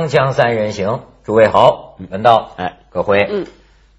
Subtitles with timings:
[0.00, 3.46] 锵锵三人行，诸位好，文道，哎，葛辉，嗯，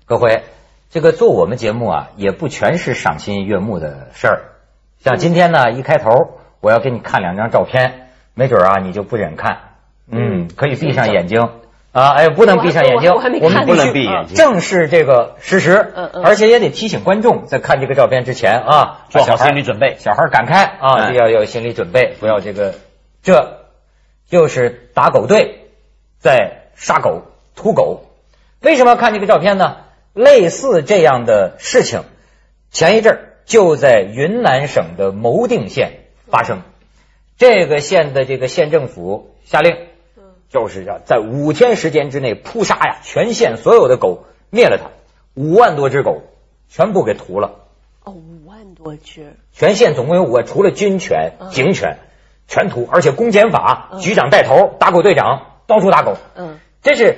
[0.05, 0.43] 葛辉，
[0.89, 4.41] 这个做我们节目啊，也不全是赏心悦目的事儿。
[4.99, 6.09] 像今天呢，一开头
[6.59, 9.59] 我要给你看两张照片，没准啊你就不忍看。
[10.09, 11.49] 嗯，可以闭上眼睛。
[11.91, 14.35] 啊，哎，不能闭上眼睛，我们不能闭眼睛。
[14.35, 16.23] 正视这个事实，嗯嗯。
[16.23, 19.97] 而且也得提醒观众，在看这个照片之前啊，做好心理准备。
[19.99, 21.13] 小孩赶开啊，哎。
[21.13, 22.75] 要有心理准备，不要这个，
[23.21, 23.59] 这
[24.29, 25.60] 就是打狗队
[26.21, 27.23] 在杀狗、
[27.55, 28.03] 屠狗。
[28.61, 29.77] 为什么要看这个照片呢？
[30.13, 32.03] 类似这样的事情，
[32.69, 35.93] 前一阵儿就在云南省的牟定县
[36.27, 36.61] 发生。
[37.37, 39.75] 这个县的这个县政府下令，
[40.49, 44.91] 就是要在五天时间之内扑杀呀，全县所有的狗灭了它，
[45.33, 46.21] 五万多只狗
[46.69, 47.55] 全部给屠了。
[48.03, 51.97] 哦，五万多只，全县总共有五万，除了军犬、嗯警犬，
[52.47, 56.17] 全屠，而且公检法嗯局长带头，打狗队长到处打狗。
[56.35, 57.15] 嗯这是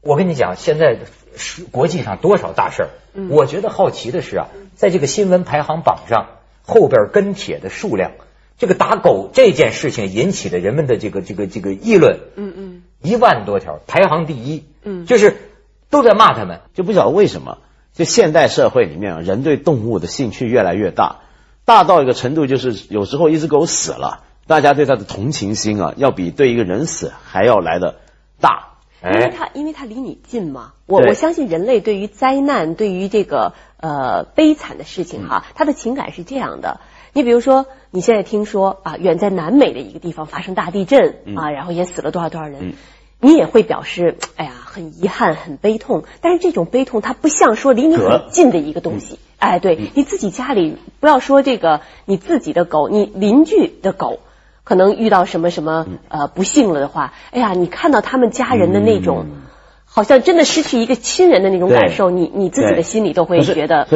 [0.00, 0.96] 我跟你讲，现在
[1.36, 6.26] 是国际上多少大事儿、嗯我觉得好奇的是啊，在这个新闻排行榜上
[6.64, 8.12] 后边跟帖的数量，
[8.56, 14.64] 这个打狗这件事情引起的人们的这个这个这个议论，嗯嗯一万多条，排行第一。
[14.84, 15.36] 嗯就是
[15.90, 16.60] 都在骂他们。
[16.74, 17.58] 就不晓得为什么，
[17.92, 21.20] 就现代社会里面啊，人对动物的兴趣越来越大，
[21.64, 28.00] 大到一个程度，就是有时候一只狗死了，大家对他的同情心啊，要比对一个人死还要来的
[28.40, 28.70] 大。
[29.00, 36.80] 因为他，因为他离你近嘛，我我相信人类对于灾难，对于这个呃悲惨的事情嗯哈，他的情感是这样的。
[37.12, 42.72] 你比如说，你现在听说啊，远在南美的一个地方发生大地震啊，然后也死了多少多少人嗯，
[43.20, 46.02] 你也会表示哎呀很遗憾、很悲痛。
[46.20, 49.20] 但是这种悲痛，它不像说离你很近的一个东西。
[49.38, 54.18] 哎，对，你自己家里不要说这个你自己的狗，你邻居的狗。
[54.70, 59.26] 可能遇到什么什么呃不幸了的话，哎呀，你看到他们家人的那种，
[59.84, 63.88] 好像真的失去一个亲人的那种感受，你你自己的心里都会觉得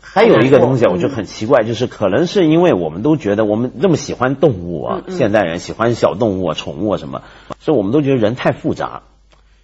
[0.00, 7.22] 还有一个东西我就很奇怪，就是可能是因为我们都觉得我们这么喜欢动物啊，嗯现代人喜欢小动物啊、宠物啊什么，
[7.58, 9.02] 所以我们都觉得人太复杂。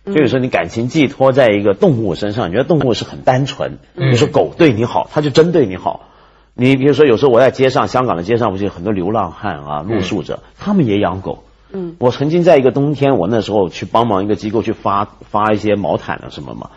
[0.04, 3.78] 就有时候你感情寄托在一个动物身上，你觉得动物是很单纯。
[3.94, 4.06] 嗯。
[4.06, 6.08] 比如说狗对你好，它就真对你好。
[6.58, 11.44] 你比如说有时候我在街上，香港的街上不是有很多流浪汉啊、露宿者，他们也养狗。
[11.70, 16.70] 嗯，我曾经在一个冬天，我那时候去帮忙一个机构去发发一些毛毯啊什么嘛，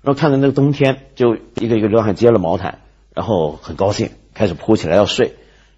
[0.00, 2.78] 然后看到那个冬天，就一个一个流浪汉接了毛毯，
[3.12, 5.34] 然后很高兴，开始铺起来要睡，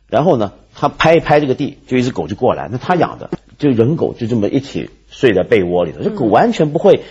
[0.07, 7.03] 然后呢，他拍一拍这个地，就一只狗就过来，那他养的就人狗就这么一起睡在被窝里头，这狗完全不会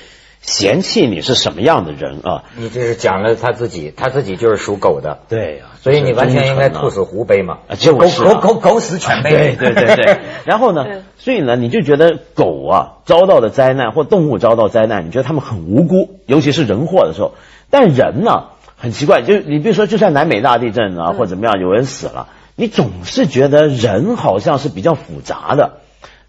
[0.41, 2.43] 嫌弃你是什么样的人啊。
[2.55, 9.55] 你这是讲了他自己，他自己就是属狗的，对呀、所以你完全应该兔死狐悲嘛啊，就是啊狗狗狗狗死犬悲。
[9.55, 10.19] 对对对对。
[10.45, 10.85] 然后呢，
[11.17, 17.33] 所以呢，你就觉得狗啊遭到的灾难或动物遭到灾难，你觉得他们很无辜，尤其是人祸的时候。
[17.69, 18.45] 但人呢，
[18.77, 25.79] 很奇怪，就你比如说，就算南美大地震啊，或者怎么样，有人死了，你总是觉得人好像是比较复杂的。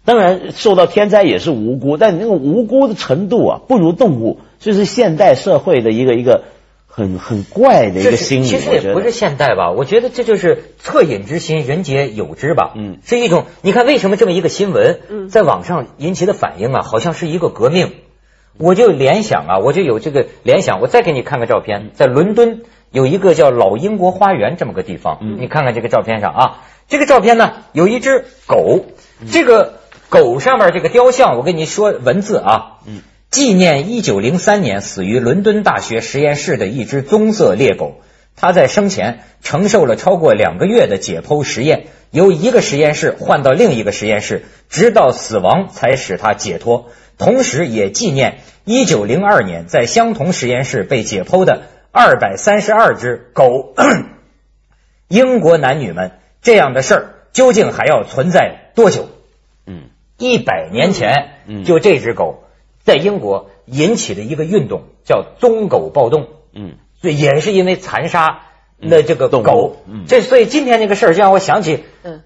[0.09, 6.45] 当然，受到天灾也是无辜，但你那个无辜的程度啊，不如动物，这是现代社会的一个一个
[6.87, 8.47] 很很怪的一个心理。
[8.47, 12.71] 其实也不是现代吧，我觉得这就是恻隐之心，人皆有之吧。
[12.75, 17.91] 嗯是一种你看为什么这么一个新闻，嗯在网上引起的反应啊，好像是一个革命。
[18.57, 20.81] 我就联想啊，我就有这个联想。
[20.81, 28.85] 我再给你看个照片，在伦敦有一个叫老英国花园这么个地方，嗯你看看这个照片上啊，这个照片呢有一只狗，
[29.31, 29.75] 这个
[30.09, 38.01] 狗上面这个雕像，我跟你说文字啊，嗯纪念一九零三年死于伦敦大学实验室的一只棕色猎狗。
[38.35, 46.89] 它在生前承受了超过两个月的解剖实验，由一个实验室换到另一个实验室，直到死亡才使它解脱。
[47.17, 53.75] 同时，也纪念一九零二年在相同实验室被解剖的二百三十二只狗。
[55.09, 59.09] 英国男女们，这样的事儿究竟还要存在多久？
[60.19, 62.43] 嗯一百年前，嗯就这只狗
[62.79, 66.27] 在英国引起的一个运动，叫棕狗暴动。
[66.53, 68.41] 嗯所以也是因为残杀
[68.77, 72.21] 那这个狗，嗯这所以今天这个事儿就让我想起，嗯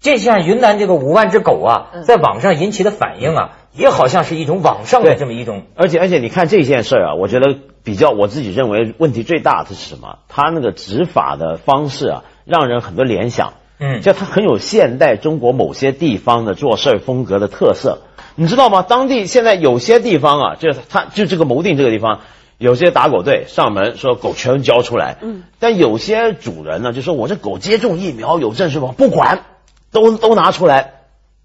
[0.00, 10.18] 这像云南这个五万只狗啊，嗯在网上引起的反应啊，也好像是一种网上的这么一种，而且而且，你看这件事儿啊，我觉得比较我自己认为问题最大的是什么？
[10.28, 13.54] 他那个执法的方式啊，让人很多联想。
[13.78, 18.02] 嗯就它很有现代中国某些地方的做事儿风格的特色，
[18.36, 18.82] 你知道吗？
[18.82, 22.20] 当地现在有些地方啊，就是它就这个牟定这个地方，
[22.58, 28.94] 有些打狗队上门说狗全交出来，嗯，但有些主人呢就说我这狗接种疫苗有证是吧？
[28.96, 29.44] 不管，
[29.90, 30.92] 都都拿出来，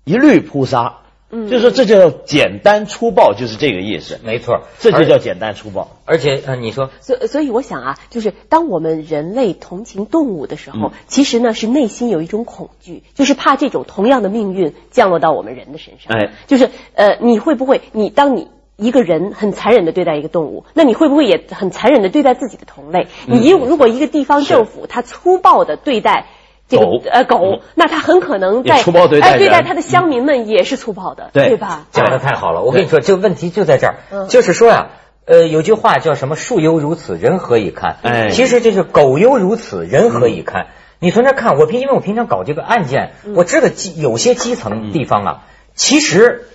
[0.04, 0.98] 一律扑杀。
[1.32, 5.98] 嗯就是说这叫简单粗暴，就是这个意思，没错，这就叫简单粗暴。
[6.06, 16.18] 而且呃，你说所所以我想啊，就是当我们人类同情动物的时候，嗯其实呢是内心有一种恐惧，就是怕这种同样的命运降落到我们人的身上。
[16.18, 23.08] 哎，就是呃，你会不会你当你一个人很残忍的对待一个动物，那你会不会也很残忍的对待自己的同类？
[23.28, 26.26] 嗯你如果一个地方政府他粗暴的对待。
[26.70, 27.02] 这个狗。
[27.12, 27.38] 呃狗。
[27.56, 31.50] 嗯，那他很可能在粗暴对待哎对待他的乡民们也是粗暴的，对。
[31.50, 31.88] 对吧？
[31.92, 34.28] 讲的太好了，我跟你说，这个问题就在这儿，嗯。
[34.30, 34.90] 就是说呀、
[35.26, 37.98] 呃，有句话叫什么“树犹如此，人何以堪”？
[38.04, 38.30] 哎。
[38.30, 40.68] 其实就是狗犹如此，人何以堪？
[41.00, 43.34] 你从这看，我平因为我平常搞这个案件，嗯。
[43.36, 45.44] 我知道基有些基层地方啊，
[45.74, 46.46] 其实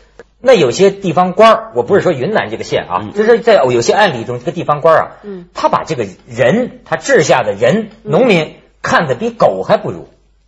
[0.41, 5.47] 那有些地方官儿，我不是说云南这个县啊，就是在有些案例中，这个地方官儿啊，嗯。
[5.55, 10.07] 他把这个人，他治下的人，农民看得比狗还不如，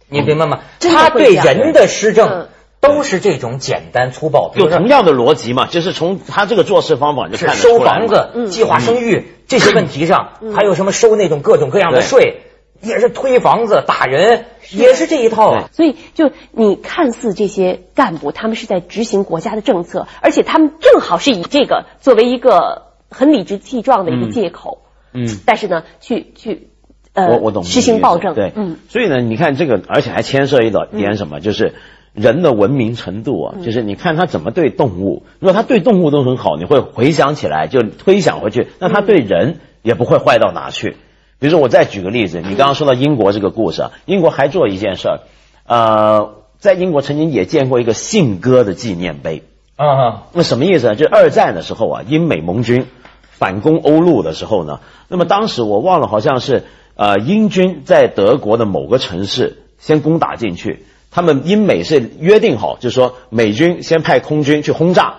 [0.08, 0.60] 你明白吗？
[0.78, 2.48] 他对人的施政嗯。
[2.78, 7.98] 都是这种简单粗暴，比如说有同样的逻辑嘛，就是从他这个做事方法就是看得收出来。
[7.98, 8.46] 嘛房子、嗯。
[8.46, 10.54] 计划生育这些问题上，嗯。
[10.54, 12.42] 还有什么收那种各种各样的税，
[12.82, 15.70] 也是推房子、打人，也是这一套啊。
[15.72, 24.82] 所以，就你看似这些干部，他们是在执行国家的政策，而且他们正好是以这个作为一个很理直气壮的一个借口。
[25.12, 25.26] 嗯。
[25.44, 26.68] 但是呢，去去
[27.16, 28.34] 呃，我我懂你的实行意思暴政。
[28.34, 31.74] 对，嗯，所以呢，你看这个，而且还牵涉一点什么，就是
[32.12, 40.96] 人的文明程度嗯啊，就是你看他怎么对动物，如果他对动物都很好，你会回想起来，就推想回去，那他对人也不会坏到哪去。
[41.38, 45.20] 比如说，我再举个例子，你刚刚说到英国这个故事啊，英国还做一件事儿，
[45.66, 49.42] 呃，在英国曾经也见过一个信鸽的纪念碑。
[49.76, 50.96] 啊，那什么意思呢？
[50.96, 52.86] 就是二战的时候啊，英美盟军
[53.30, 56.64] 反攻欧陆的时候呢，那么当时我忘了，好像是
[56.96, 65.16] 呃英军在德国的某个城市先攻打进去，他们英美是约定好，就是说美军先派空军去轰炸，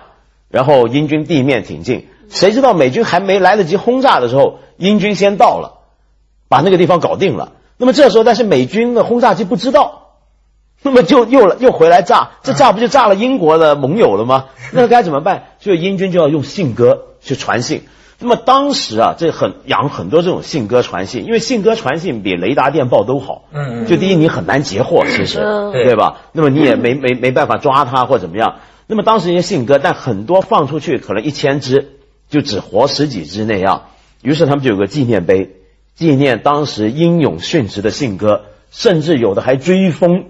[0.50, 2.08] 然后英军地面挺进。
[2.28, 5.80] 谁知道美军还没来得及轰炸的时候，英军先到了，
[6.48, 7.52] 把那个地方搞定了。
[7.78, 10.04] 那么这时候，但是美军的轰炸机不知道。
[10.82, 14.46] 那么就又又回来炸，这炸不就炸了英国的盟友了吗？
[14.72, 15.44] 那该怎么办？
[15.58, 17.82] 所以英军就要用信鸽去传信。
[18.20, 23.44] 那么当时啊，这很养很多这种信鸽传信，因为信鸽传信比雷达电报都好。
[23.52, 26.22] 嗯嗯就第一，你很难截获，其实、嗯对吧？
[26.32, 28.56] 那么你也没没没办法抓它或怎么样。
[28.86, 31.92] 那么当时一些信鸽，但很多放出去可能一千只，
[32.28, 33.84] 就只活十几只那样。
[34.22, 35.56] 于是他们就有个纪念碑，
[35.94, 40.26] 纪念当时英勇殉职的信鸽，甚至有的还追封。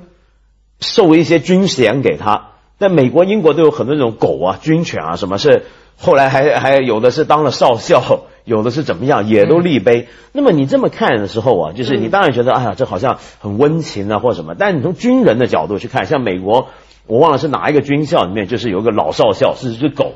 [0.81, 2.51] 授一些军衔给他。
[2.79, 5.65] 在美国、英国都有很多那种狗啊、军犬啊，什么是
[5.97, 10.07] 后来还还有的是当了少校，有的是怎么样，也都立碑。
[10.33, 14.55] 那么你这么看的时候啊，就是你当然觉得，哎呀，这好像很温情啊，或者什么。
[14.57, 16.69] 但你从军人的角度去看，像美国，
[17.07, 20.13] 我忘了是哪一个军校里面，就是有一个老少校是只狗，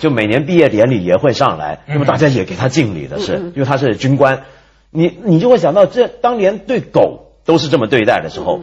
[0.00, 4.42] 就每年毕业典礼也会上来，那么大家也给他敬礼的是，因为他是军官。
[4.90, 8.60] 你你就会想到，这当年对狗都是这么对待的时候。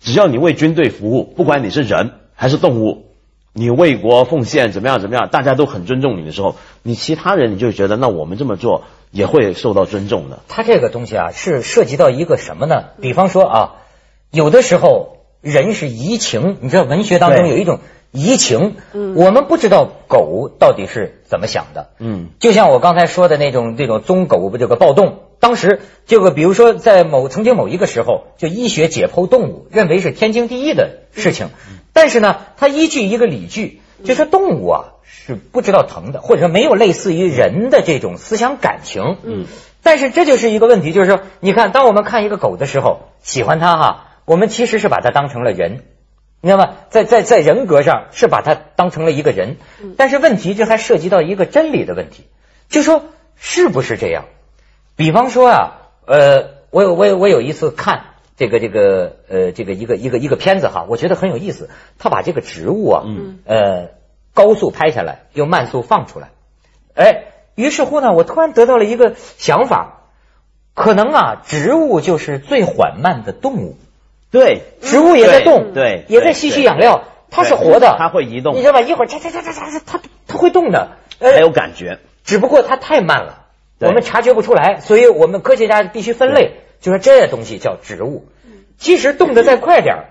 [0.00, 3.06] 只要你为军队服务，不管你是人还是动物，
[3.52, 6.54] 你为国奉献怎么样怎么样，大家都很尊重你的时候，
[6.84, 10.38] 你其他人你就觉得那我们这么做也会受到尊重的。
[10.46, 12.84] 他这个东西啊，是涉及到一个什么呢？
[13.00, 13.74] 比方说啊，
[14.30, 17.80] 有的时候人是移情，你知道文学当中有一种
[18.12, 21.88] 移情，我们不知道狗到底是怎么想的。
[21.98, 31.48] 嗯，就像我刚才说的那种这种宗狗不这个暴动，当时这个比如说在某曾经某一个时候，就医学解剖动物认为是天经地义的事情，
[31.92, 39.18] 但是呢，它依据一个理据，就说动物啊是不知道疼的，或者说没有类似于人的这种思想感情。
[39.22, 39.46] 嗯，
[39.82, 45.84] 但是这就是一个问题，就是说，你看，当我们看一个狗的时候，喜欢它哈，我们其实是把它当成了人。
[46.40, 46.74] 你知道吗？
[46.90, 49.56] 在在在人格上是把它当成了一个人，
[49.96, 52.26] 但是问题这还涉及到一个真理的问题，
[52.68, 54.24] 就说是不是这样？
[54.98, 55.72] 比方说啊，
[56.06, 58.04] 呃，我有我有我有一次看
[58.36, 63.38] 这个这个呃这个一个一个一个片子哈，我觉得很有意思，他把这个植物啊，嗯。
[63.46, 63.88] 呃
[64.34, 66.30] 高速拍下来，又慢速放出来，
[66.94, 67.24] 哎，
[67.56, 70.02] 于是乎呢，我突然得到了一个想法，
[70.74, 73.76] 可能啊，植物就是最缓慢的动物。
[74.30, 78.54] 对，植物也在动，对对也在吸取养料，它是活的，它会移动。
[78.54, 78.80] 你知道吧？
[78.80, 81.98] 一会儿嚓嚓嚓嚓嚓，它它会动的，呃还有感觉。
[82.22, 83.47] 只不过它太慢了，对
[83.80, 88.26] 我们察觉不出来，所以我们科学家必须分类，就说这东西叫植物。
[88.78, 90.04] 其实动得再快点儿，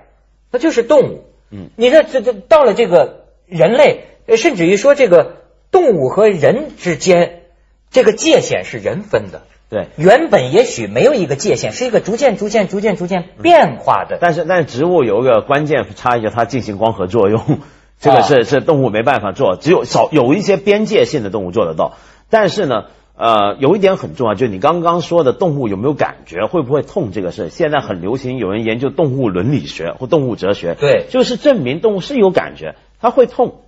[0.51, 1.23] 它就是动物。
[1.51, 5.37] 嗯，你这这这到了这个人类，呃甚至于说这个
[5.71, 7.43] 动物和人之间，
[7.91, 9.43] 这个界限是人分的。
[9.69, 14.17] 对，原本也许没有一个界限，是一个逐渐、逐渐、逐渐、逐渐变化的。
[14.19, 17.59] 但是但是植物有一个关键差异，就它进行光合作用，
[17.99, 21.97] 这个是是动物没办法做，只有少有一些边界性的动物做得到。
[22.29, 22.85] 但是呢，
[23.17, 31.07] 呃，有一点很重要，就是你刚刚说的动物有没有感觉，会不会痛这个事，现在很流行，有人研究动物伦理学或动物哲学，对。
[31.09, 33.61] 就是证明动物是有感觉，它会痛，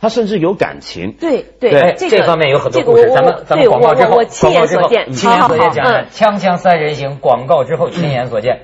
[0.00, 1.12] 它甚至有感情。
[1.18, 5.72] 对对对，这个这方面有很多这个故事，我咱们咱们对广告之后，我我亲眼所见，亲眼所见。
[5.72, 8.60] 讲的锵锵三人行，广告之后亲眼所见。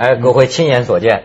[0.00, 1.24] 哎，各位亲眼所见，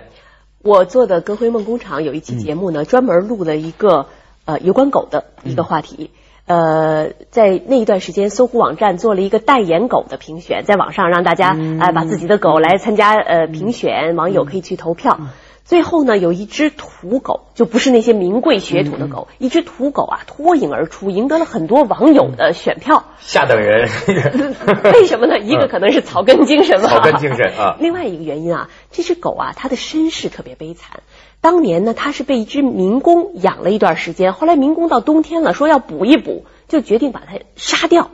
[0.61, 4.07] 我做的葛辉梦工厂有一期节目呢，专门录了一个
[4.43, 6.11] 呃有关狗的一个话题。
[6.45, 15.19] 呃，在那一段时间，搜狐网站做了一个代言狗的评选，在网上让大家呃把自己的狗来参加呃评选，网友可以去投票。
[15.65, 23.05] 最后呢，有一只土狗，就不是那些名贵血统的狗，一只土狗啊脱颖而出，赢得了很多网友的选票。
[23.19, 23.89] 下等人，
[24.93, 25.39] 为什么呢？
[25.39, 31.01] 一个可能是草根精神吧，草根精神啊另外一个原因啊，这只狗啊，它的身世特别悲惨。
[31.41, 38.11] 当年呢，它是被一只民工养了一段时间，后来民工到冬天了，说要补一补，就决定把它杀掉。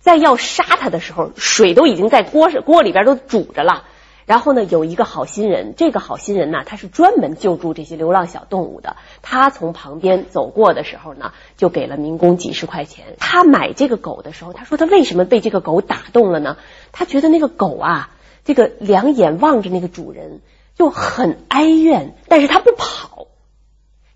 [0.00, 3.84] 在要杀它的时候，水都已经在锅上锅里边都煮着了。
[4.28, 8.96] 然后呢，有一个好心人，这个好心人呢，他是专门救助这些流浪小动物的。
[9.22, 13.06] 他从旁边走过的时候呢，就给了民工几十块钱。
[13.18, 16.58] 他买这个狗的时候，他说他为什么被这个狗打动了呢？
[16.92, 18.10] 他觉得那个狗啊，
[18.44, 20.42] 这个两眼望着那个主人
[20.76, 23.28] 就很哀怨，但是他不跑。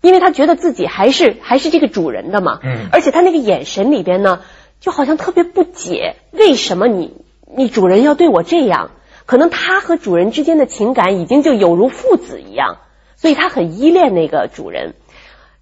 [0.01, 4.41] 因为他觉得自己还是还是这个主人的嘛，嗯而且他那个眼神里边呢，
[4.79, 7.15] 就好像特别不解，为什么你
[7.57, 8.91] 你主人要对我这样？
[9.25, 12.77] 可能它和主人之间的情感已经就有如父子一样，
[13.15, 14.95] 所以它很依恋那个主人。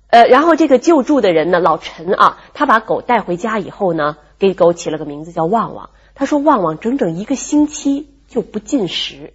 [0.07, 5.89] 呃，然后这个救助的人呢，老陈啊，他把狗带回家以后呢，给狗起了个名字叫旺旺。
[6.15, 9.33] 他说旺旺整整一个星期就不进食，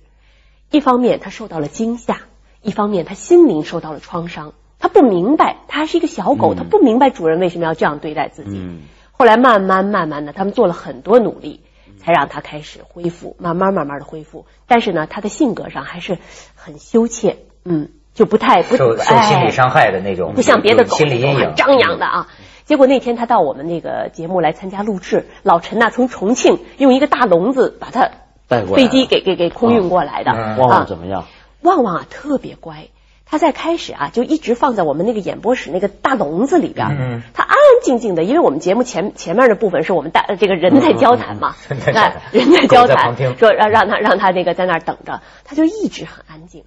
[0.70, 2.20] 一方面他受到了惊吓，
[2.60, 4.52] 一方面他心灵受到了创伤。
[4.78, 8.58] 他不明白，他还是一个小狗，嗯他不明白主人为什么要这样对待自己。
[8.58, 11.60] 嗯后来慢慢慢慢的，他们做了很多努力，
[12.06, 14.46] 才让他开始恢复，慢慢慢慢的恢复。
[14.68, 16.18] 但是呢，他的性格上还是
[16.54, 22.28] 很羞怯，嗯，就不太不受受心理伤害的那种，不像别的狗心理阴影，张扬的啊。
[22.64, 28.08] 结果那天他到我们那个节目来参加录制，老陈呐、从重庆用一个大笼子把他
[28.46, 30.30] 带过来飞机给给给空运过来的。
[30.30, 31.24] 嗯旺旺啊怎么样？
[31.62, 32.86] 旺旺啊特别乖，
[33.28, 37.22] 他在开始啊就一直放在我们那个演播室那个大笼子里边，嗯。
[37.34, 41.76] 他安安静静的，因为我们节目前前面的部分是我们大呃这个人在交谈嘛，嗯
[42.30, 46.64] 人在交谈，说让让他让他那个在那儿等着，他就一直很安静。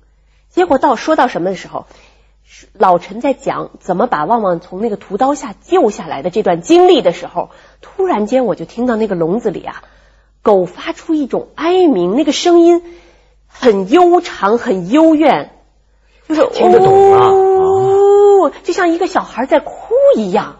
[0.49, 1.85] 结果到说到什么的时候，
[2.73, 7.51] 老陈在讲怎么把旺旺从那个屠刀下救下来的这段经历的时候，
[7.81, 9.83] 突然间我就听到那个笼子里啊，
[10.41, 12.83] 狗发出一种哀鸣，那个声音
[13.47, 15.51] 很悠长，很幽怨，
[16.29, 19.73] 就 是听得懂啊哦，就像一个小孩在哭
[20.15, 20.57] 一样。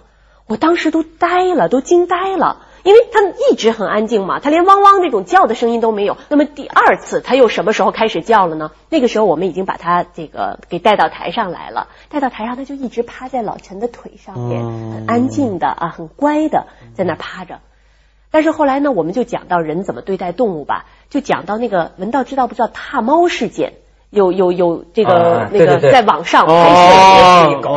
[0.48, 3.22] 我当时都呆了，都惊呆了，因为他
[3.52, 6.18] 一直很安静嘛，他连汪汪那种叫的声音都没有。
[6.28, 8.72] 那么第二次，他又什么时候开始叫了呢？
[8.90, 17.60] 那个时候我们已经把他这个给带到台上来了，带到台上，他就一直趴在老陈的腿上面，嗯很安静的啊，很乖的在那趴着。
[18.32, 23.74] 但是后来呢，我们就讲到人怎么对待动物吧，就讲到那个文道知道不知道踏猫事件？
[24.10, 26.64] 有有有这个、啊那个在网上哦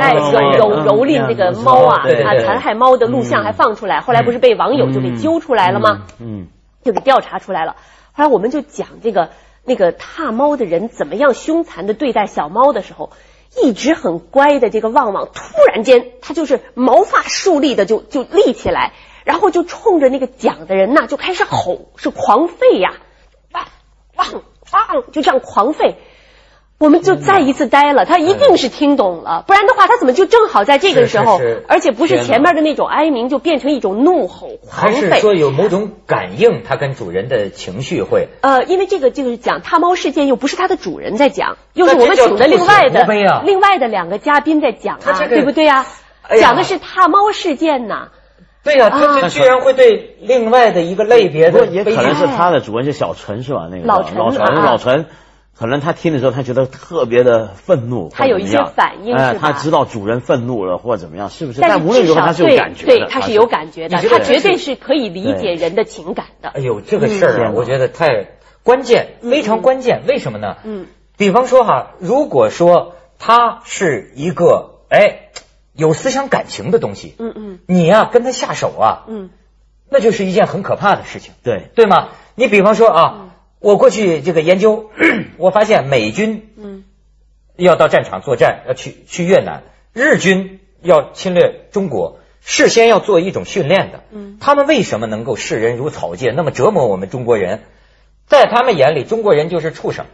[0.01, 6.07] 拍摄哎哦有有嗯蹂躏这个猫啊啊残害猫的录像还放出来，后来不是被网友就给揪出来了吗？
[6.21, 6.47] 嗯，
[6.83, 7.77] 就给调查出来了。
[8.13, 9.29] 后来我们就讲这个
[9.65, 13.11] 那个踏猫的人怎么样凶残的对待小猫的时候，
[13.63, 18.93] 一直很乖的这个旺旺，突然间他就是毛发竖立的就就立起来，
[19.25, 22.95] 然后就冲着那个讲的人呐就开始吼，是狂吠呀，
[23.53, 23.65] 汪
[24.17, 25.95] 汪汪，就这样狂吠。
[26.83, 35.15] 我们就再一次呆了，他一定是听懂了，不然的话，他怎么就正好在这个时候，而且不是前面的那种哀鸣，就变成一种怒吼、狂还是。
[35.21, 38.27] 说有某种感应，他跟主人的情绪会。
[38.41, 43.07] 呃，因为这个就是讲踏猫事件，又不是他的主人在讲，又是我们请的另外的、
[43.45, 45.87] 另外的两个嘉宾在讲啊，这个对不对呀、
[46.23, 48.09] 哎呀讲的是踏猫事件呐。
[48.65, 53.69] 对呀、啊它这居然会对另外的一个类别的也可能是他的主人是小陈是吧？
[53.71, 55.07] 那个老陈老陈啊老陈。
[55.55, 61.61] 可能他听的时候，他觉得特别的愤怒，他有一些反应哎他知道主人愤怒了或者怎么样，是不是？
[61.61, 66.49] 但无论如何，他是有感觉的，对，他是有感觉的，他绝对是是可以理解人的情感的。
[66.49, 66.61] 哎。
[66.61, 67.55] 呦，这个事儿啊，嗯。
[67.55, 68.29] 我觉得太
[68.63, 70.03] 关键，非常关键。
[70.09, 70.57] 为什么呢？
[70.65, 75.29] 嗯，比方说哈，如果说他是一个哎
[75.75, 77.59] 有思想感情的东西，嗯嗯。
[77.67, 79.31] 你呀、跟他下手啊，嗯，
[79.91, 82.09] 那就是一件很可怕的事情，对，对吗？
[82.35, 83.29] 你比方说啊，
[83.63, 84.91] 我过去这个研究，
[85.39, 86.85] 我发现美军嗯
[87.57, 94.03] 要到战场作战，要去去越南，日军要侵略中国，事先要做一种训练的。
[94.11, 97.61] 嗯他们为什么能够视人如草芥，那么折磨我们中国人？
[98.27, 100.07] 在他们眼里，中国人就是畜生，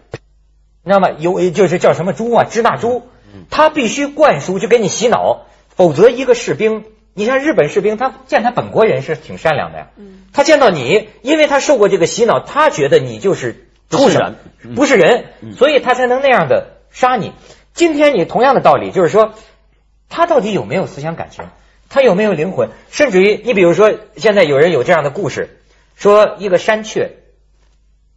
[0.83, 1.13] 那么？
[1.19, 3.03] 有就是叫什么猪啊，支那猪，
[3.49, 6.85] 他必须灌输，就给你洗脑，否则一个士兵，
[7.19, 14.37] 你像日本士兵，他见他本国人是挺善良的呀，嗯他见到你，因为他受过这个洗脑，他觉得你就是畜生
[14.77, 17.33] 不是人，嗯不是人，所以他才能那样的杀你。
[17.75, 19.33] 今天你同样的道理，就是说，
[20.09, 21.45] 他到底有没有思想感情？
[21.89, 22.69] 他有没有灵魂？
[22.89, 25.59] 甚至于，你比如说，现在有人有这样的故事，
[25.97, 27.13] 说一个山雀，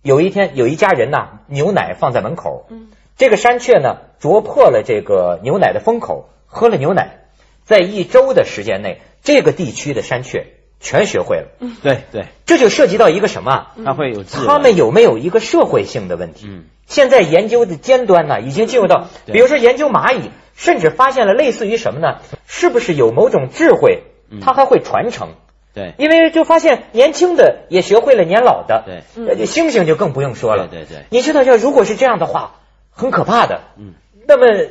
[0.03, 7.20] 有一天有一家人呐，牛奶放在门口，嗯这个山雀呢啄破了这个牛奶的封口，喝了牛奶，
[7.63, 10.47] 在一周的时间内，这个地区的山雀
[10.79, 11.47] 全学会了。
[11.83, 13.71] 对对，这就涉及到一个什么啊？
[13.85, 16.47] 他会有他们有没有一个社会性的问题？
[16.47, 22.17] 嗯现在研究的尖端呢，已经进入到，比如说研究蚂蚁，甚至发现了类似于什么呢？
[22.47, 24.03] 是不是有某种智慧，
[24.41, 25.29] 它还会传承？
[25.73, 30.67] 对因为就发现年轻的也学会了年老的，对呃，猩猩就更不用说了。
[30.67, 32.55] 对对对你知道，要如果是这样的话，
[32.89, 33.61] 很可怕的。
[33.77, 33.93] 嗯，
[34.27, 34.67] 那么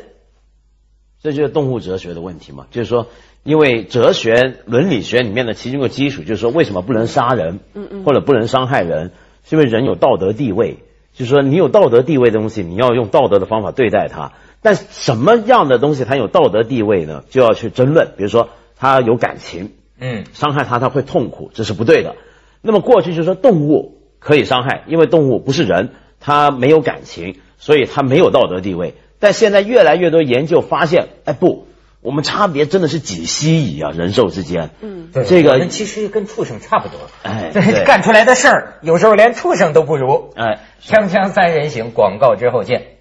[1.23, 3.09] 这就是动物哲学的问题嘛，就是说，
[3.43, 9.13] 因为哲学伦理学里面的其中一个基础，就是说为什么不能杀人，嗯嗯或者不能伤害人，
[9.45, 10.79] 是因为人有道德地位，
[11.13, 14.33] 就是说你有道德地位的东西，你要用道德的方法对待它。
[14.63, 17.25] 但什么样的东西它有道德地位呢？
[17.31, 18.09] 就要去争论。
[18.17, 22.17] 比如说，它有感情，嗯，伤害它它会痛苦，这是不对的。
[22.63, 28.95] 那么过去就是说动物可以伤害，因为动物不是人，它没有感情，所以它没有道德地位。
[29.21, 31.67] 但现在越来越多研究发现，哎不，
[32.01, 34.71] 我们差别真的是几西乙啊，人兽之间。
[34.81, 36.97] 嗯对这个我们其实跟畜生差不多。
[37.23, 40.33] 哎 这干出来的事儿，有时候连畜生都不如。
[40.37, 42.97] 哎，锵锵三人行，广告之后见。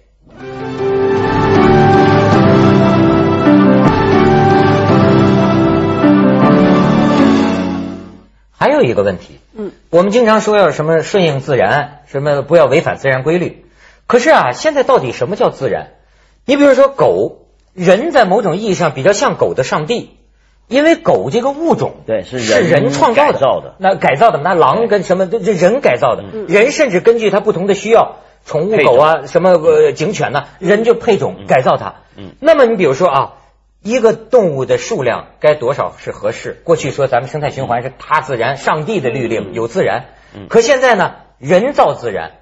[8.52, 13.64] 还有一个问题，嗯，我们经常说要什么顺应自然，什么不要违反自然规律。
[14.06, 15.92] 可是啊，现在到底什么叫自然？
[16.44, 20.16] 你比如说狗，人在某种意义上比较像狗的上帝，
[20.68, 31.94] 因为狗这个物种对是是人人创造的，那改造的，那狼跟什么这这人改造的，嗯人甚至根据它不同的需要，宠物狗啊，什么呃警犬呐、人就配种改造它。
[32.16, 33.32] 嗯那么你比如说啊，
[33.82, 36.60] 一个动物的数量该多少是合适？
[36.64, 40.06] 过去说咱们生态循环是大自然，上帝的律令，有自然。
[40.34, 42.32] 嗯可现在呢，人造自然，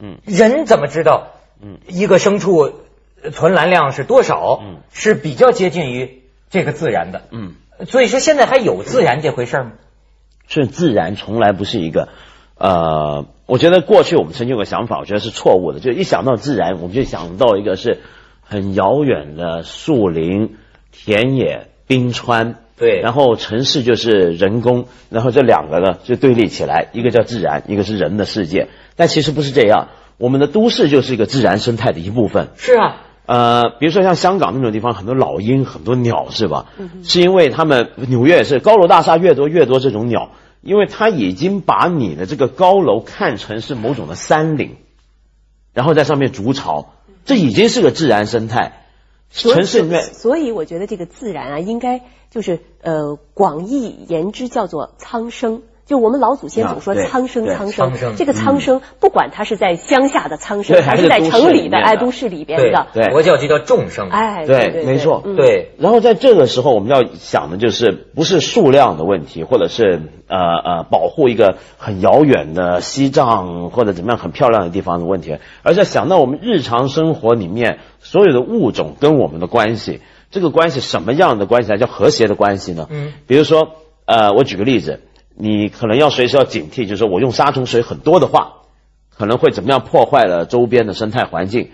[0.00, 1.28] 嗯人怎么知道
[1.60, 2.72] 嗯一个牲畜呃
[3.32, 4.60] 存栏量是多少？
[4.62, 7.22] 嗯是比较接近于这个自然的。
[7.30, 7.54] 嗯，
[7.86, 9.72] 所以说现在还有自然这回事儿吗？
[10.48, 12.08] 是自然从来不是一个，
[12.56, 17.98] 呃，我觉得过去我们曾经有个想法，我觉得是错误的，就一想到自然，我们就想到一个是
[18.42, 20.56] 很遥远的树林、
[20.90, 32.48] 田野、冰川，对然后城市就是人工，然后这两个呢就对立起来，一个叫自然，一个是人的世界，但其实不是这样，我们的都市就是一个自然生态的一部分。
[32.56, 36.64] 是啊，呃，比如说像香港那种地方，很多老鹰，很多鸟，是吧？
[37.02, 40.30] 是因为他们纽约也是高楼大厦越多越多这种鸟，
[40.62, 44.76] 因为它已经把你的这个高楼看成是某种的山岭，
[45.74, 46.94] 然后在上面筑巢，
[47.26, 48.86] 这已经是个自然生态。
[49.30, 55.60] 城市里面所以我觉得这个自然啊，应该就是呃广义言之叫做苍生。
[55.88, 57.96] 就我们老祖先总说苍生苍苍生。
[57.96, 64.10] 生，这个苍生不管它是在乡下的苍生，还是在城里的哎都市里边的，对佛教就叫众生。
[64.10, 65.22] 哎对对，没错。
[65.24, 82.86] 嗯对，然后在这个时候，我们要想的就是不是数量的问题，或者是呃呃保护一个很遥远的西藏或者怎么样很漂亮的地方的问题，而是要想到我们日常生活里面所有的物种跟我们的关系，这个关系什么样的关系才叫和谐的关系呢？
[82.90, 83.70] 嗯，比如说
[84.04, 85.00] 呃，我举个例子，
[85.38, 88.54] 你可能要随时要警惕，就是说我用杀虫水很多的话，
[89.16, 91.70] 可能会怎么样破坏了周边的生态环境。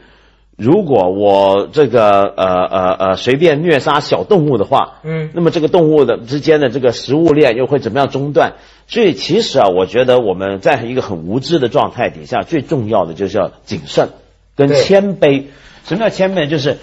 [0.57, 8.53] 如果我这个呃呃呃随便虐杀小动物的话，嗯那么这个动物的之间的这个食物链又会怎么样中断？
[8.87, 14.11] 所以其实啊，我觉得我们在一个很无知的状态底下，最重要的就是要谨慎
[14.55, 15.46] 跟谦卑。
[15.87, 16.46] 什么叫谦卑？
[16.46, 16.79] 就是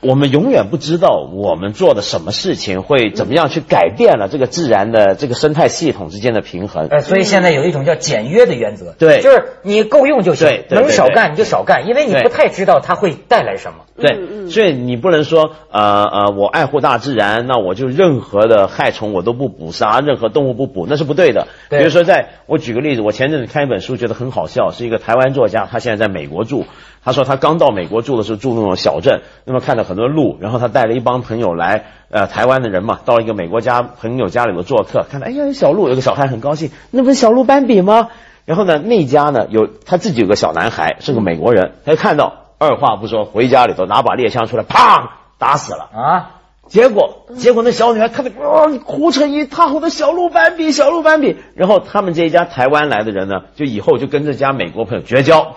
[0.00, 6.88] 我们永远不知道我们做的什么事情会怎么样去改变了这个自然的这个生态系统之间的平衡。
[6.88, 13.84] 呃，所以现在有一种叫简约的原则，对就是你够用就行能少干你就少干，因为你不太知道它会带来什么。
[14.00, 21.48] 对，所以你不能说呃呃，我爱护大自然，那我就任何的害虫我都不捕杀，任何动物不捕，那是不对的。
[21.68, 26.64] 对比如说在，我举个例子，我前阵子看一本书，觉得很好笑，是一个台湾作家，他现在在美国住。
[27.04, 38.08] 他说他刚到美国住的时候住那种小镇，那么看到很多鹿，然后他带了一帮朋友来，呃，台湾的人嘛，到一个美国家朋友家里头做客，看到哎呀有小鹿，有个小孩很高兴，那不是小鹿斑比吗？
[38.44, 45.08] 然后呢，那家呢有他自己有个小男孩，是个美国人，他就看到，二话不说回家里头拿把猎枪出来，砰
[45.38, 45.88] 打死了。
[45.94, 46.30] 啊，
[46.66, 51.36] 结果，结果那小女孩看到，哇、哭成一塌糊涂，小鹿斑比，小鹿斑比。
[51.54, 55.54] 然后他们这一家台湾来的人呢，就以后就跟这家美国朋友绝交，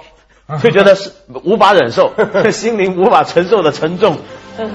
[0.62, 1.12] 就觉得是
[1.43, 2.12] 无法忍受，
[2.51, 4.17] 心灵无法承受的沉重。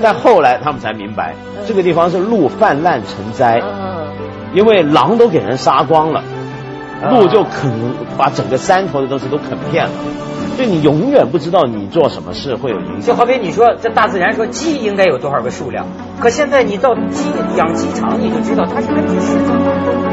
[0.03, 1.35] 但后来他们才明白，
[1.67, 4.09] 这个地方是鹿泛滥成灾，嗯，
[4.53, 6.25] 因为狼都给人杀光了，
[7.11, 7.71] 鹿就啃
[8.17, 9.91] 把整个山头的东西都啃遍了。
[10.57, 13.15] 所以你永远不知道你做什么事会有影响就。
[13.15, 15.87] 好比你说这大自然说鸡应该有多少个数量，
[16.19, 20.08] 可现在你到鸡养鸡场你就知道它是根据市场。